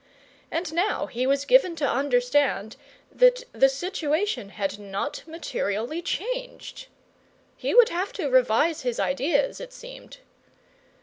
And 0.49 0.73
now 0.73 1.05
he 1.05 1.27
was 1.27 1.45
given 1.45 1.75
to 1.75 1.87
understand 1.87 2.75
that 3.11 3.43
the 3.53 3.69
situation 3.69 4.49
had 4.49 4.79
not 4.79 5.21
materially 5.27 6.01
changed! 6.01 6.87
He 7.55 7.75
would 7.75 7.89
have 7.89 8.11
to 8.13 8.25
revise 8.27 8.81
his 8.81 8.99
ideas, 8.99 9.61
it 9.61 9.71
seemed. 9.71 10.17